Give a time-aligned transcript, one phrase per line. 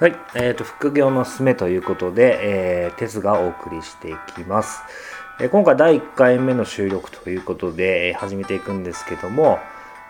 [0.00, 4.82] はい、えーと、副業のすすめということで、えー、テスがお送りしていきます。
[5.40, 9.60] えー今回第1回目の収録ということで、えー始めていくんですけども、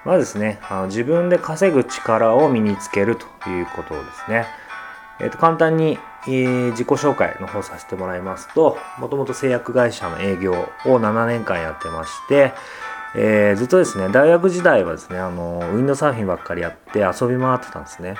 [0.06, 4.46] まずですね、あの自分で稼ぐ力を身につけるということですね。
[5.20, 5.98] えーと簡単に、
[6.28, 12.54] えー自己紹介の方させてもらいますと、もともと製薬会社の営業を7年間やってまして、
[13.14, 18.16] えーずっとですね、大学時代はですね、あの、ウィンドサーフィンばっかりやって遊び回ってたんですね。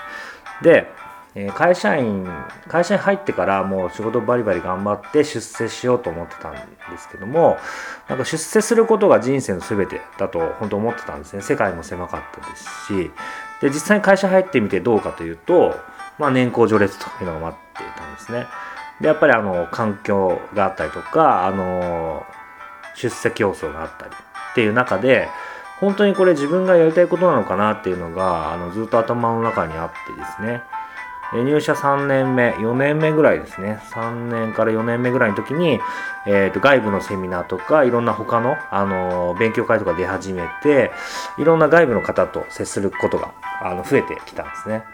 [0.63, 0.93] で、
[1.37, 2.29] え会社員、
[2.69, 6.59] 会社に入ってからもう仕事バリバリ頑張って出世しようと思ってたんで
[6.99, 7.59] すけども、
[8.09, 11.43] なんか出世することが人生の全てだと本当思ってたんですね。
[11.43, 13.11] 世界も狭かったですし、
[13.61, 15.77] で、実際に会社入ってみてどうかというと、
[16.19, 18.47] まあ年功序列というのが待っていたんですね。
[19.01, 22.25] で、やっぱりあの、環境があったりとか、あの、
[22.95, 24.13] 出世競争があったり
[24.53, 25.29] っていう中で、
[25.81, 30.63] 本当にこれ自分がやりたいことなのかなっていうのが、あの、ずっと頭の中にあってですね。
[31.43, 33.81] 入社3年目、4年目ぐらいですね。
[33.93, 35.81] 3年から4年目ぐらいの時に、
[36.27, 40.93] えーと外部のセミナーとか、いろんな他の、あの勉強会とか出始めて、
[41.39, 44.85] いろんな外部の方と接することがあの増えてきたんですね。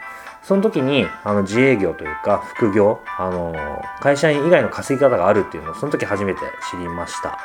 [0.42, 3.54] その時にあの自営業というか副業、あの
[4.00, 7.38] 会社員以外の稼ぎ方があるっていうのをその時初めて知りました。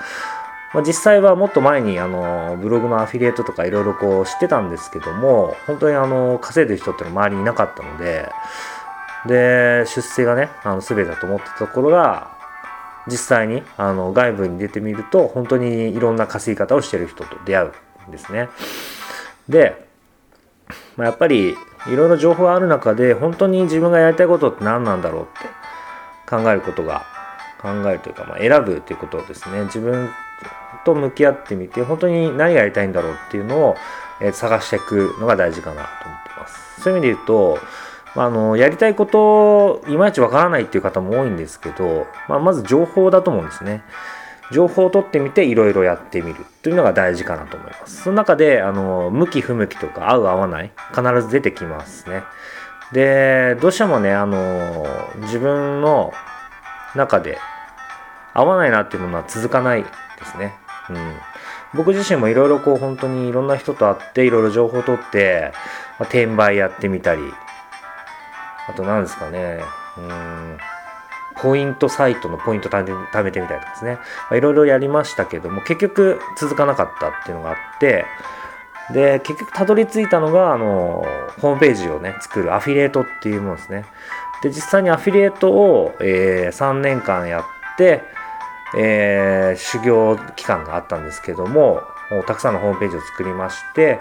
[0.73, 8.29] まあ、実際はもっと前にあのブログのアフィリエイトとかいろいろこう知ってたんですけども本当にあの稼いでる人ってのは周りにいなかったので
[9.27, 12.35] で出世がねあの全てだと思ってたところが
[13.07, 17.71] 実際にあの外部に出てみると本当にいろんな稼ぎ方をしてる人と出会う
[18.09, 18.49] んですね。
[19.47, 19.87] で、
[20.97, 21.55] まあ、やっぱり
[21.87, 25.47] いろいろ情報がある中で本当に自分がやりたいことって何なんだろうって
[26.27, 27.05] 考えることが
[27.61, 30.09] 考えるというか、まあ、選ぶということですね自分
[30.83, 33.75] と向き合ってみて本当に何がやりたいんだろうっていうのを、
[34.21, 36.81] え探していくのが大事かなと思ってます。
[36.81, 37.59] そういう意味で言うと
[38.23, 43.83] あ、のやりたいこといまいちわからないっていう方も多いんですけど、まあ、まず情報だと思うんですね。
[44.51, 48.03] 情報を取ってみていろいろやってみるというのが大事かなと思います。
[48.03, 52.23] その中であの向き不向きとか合う合わない必ず出てきますね。
[52.91, 54.85] でどうしてもねあの
[55.21, 56.13] 自分の
[56.95, 57.39] 中で
[58.33, 59.89] 合わないなっていうものは続かないで
[60.25, 60.53] すね。
[60.89, 60.97] うん、
[61.73, 65.51] 僕自身もいろいろこう本当にいろんな人と会っていろいろ情報を取って、
[65.97, 67.21] まあ、転売やってみたり
[68.67, 69.59] あと何ですかね、
[69.97, 70.57] うん、
[71.37, 72.83] ポイントサイトのポイント貯
[73.23, 73.97] めてみたりとかですね、
[74.31, 78.05] いろいろやりましたけども、結局続かなかったっていうのがあって、
[78.91, 81.05] で、結局たどり着いたのが、あの、
[81.41, 83.85] ホームページをね、作るアフィリエイトっていうものですね。
[84.43, 87.43] で、実際にアフィリエイトを、えー3年間やっ
[87.77, 88.03] て、
[88.77, 91.81] えー修行期間があったんですけども、
[92.27, 93.99] たくさんのホームページを作りまして、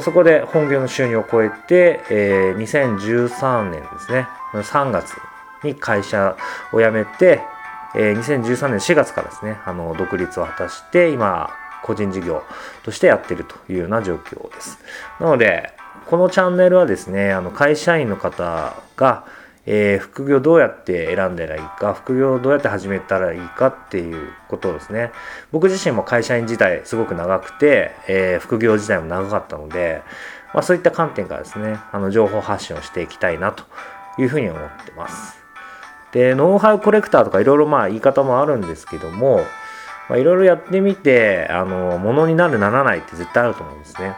[0.00, 5.14] そこで本業の収入を超えて、えー2013年ですね、3月
[5.62, 6.36] に会社
[6.72, 7.40] を辞めて、
[7.94, 11.50] えー2013年4月からですね、あの、独立を果たして、今、
[11.82, 12.42] 個人事業
[12.82, 14.78] としてやってるというような状況です。
[15.20, 15.72] なので、
[16.06, 19.24] このチャンネルはですね、あの、会社員の方が、
[19.66, 25.12] えー副業どうやって選んだらいいか、副業どうやって始めたらいいかっていうことですね、
[25.52, 30.02] 僕自身も会社員時代すごく長くて、えー副業時代も長かったので、
[30.54, 33.64] まあ、そういった観点からですね、あの情報発信をしていきたいなと
[34.18, 35.38] いうふうに思ってます。
[36.12, 39.42] で、ノウハウコレクターとかいろいろまあ言い方もあるんですけども、
[40.10, 44.14] いろいろやってみて、あの、ものになるならないって絶対あると思うんですね。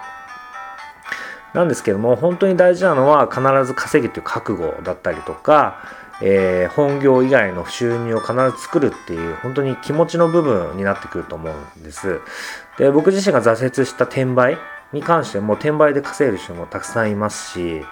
[1.54, 5.82] なんですけども、本当に大事なのは必ず稼ぎという覚悟だったりとか、
[6.20, 12.20] えー本業以外の収入を必ず作るっていう、本当に気持ちの部分になってくると思うんです。
[12.78, 14.58] で、僕自身が挫折した転売
[14.92, 17.84] に関しても、転売で稼げる人もたくさんいますし、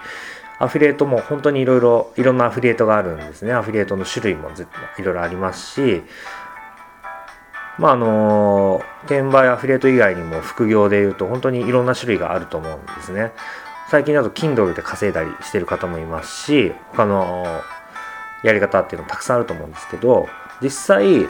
[0.59, 3.53] アフィリエイトも本当にいろいろ、いろんなアフィリエイトがあるんですね。
[3.53, 6.03] アフィリエイトの種類もいろいろありますし、
[7.77, 13.31] まああの転売アフィリエイト以外にも副業でいうと本当にいろんな種類があると思うんですね。
[13.89, 17.45] 最近だと Kindle で稼いだりしてる方もいますし、他の
[18.43, 20.27] やり方っていうのもたくさんあると思うんですけど、
[20.61, 21.21] 実際、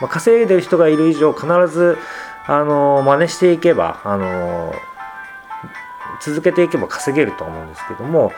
[0.00, 1.98] まあ、稼いでる人がいる以上必ず
[2.46, 4.74] あの真似していけば、あの
[6.22, 8.32] 続けていけば稼げると思うんですけども、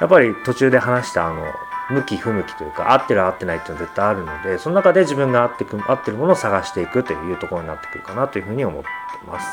[0.00, 1.46] やっぱり途中で話したあの
[1.90, 8.88] 向き不向きというか合ってる合ってないっていうのは絶対あるのでその中で自分が合ってく合ってるものを探していくというところになってくるかなというふうに思って
[9.26, 9.46] ます。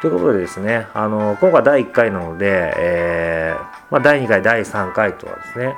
[0.00, 5.74] ということでですね、あの今回第1回なので、えーまあ、第2回、第3回とはですね、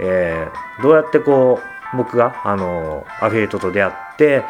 [0.00, 4.44] えーどうやってこう僕があのアフィリエイトと出会って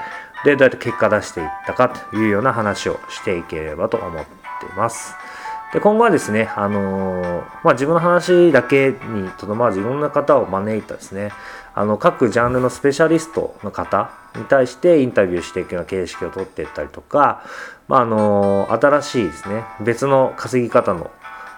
[0.44, 4.28] でどうやって結果出していったかというような話をしていければと思って
[4.76, 5.14] ます。
[5.76, 11.32] で今後はですね、あのー、まあ、自分の話だけにとどまらずいろんな方を招いたですね
[11.74, 17.44] あの各ジャンルのスペシャリストの方に対してインタビューしていくような形式をとっていったりとか、
[17.88, 21.10] まあ、あのー、新しいですね別の稼ぎ方の、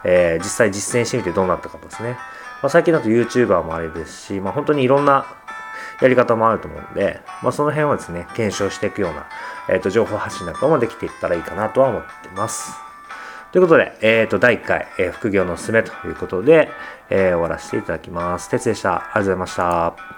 [0.03, 2.19] えー、実際実践してみてどうなったかですね、ま
[2.64, 5.26] あ、最近だと YouTuber もあれですし、まあ、本当にいろんな
[6.03, 9.29] やり方もあると思うんで、まあ、その辺はですね検証していくような、
[9.69, 12.88] えーと、情報発信なんかもできていったらいいかなとは思ってます。
[13.53, 16.69] ということで、えっ、ー、と、第1回、えー、副業のすすめということで、
[17.09, 18.50] えー、終わらせていただきます。
[18.50, 18.97] 哲でした。
[18.97, 20.18] ありがとうございました。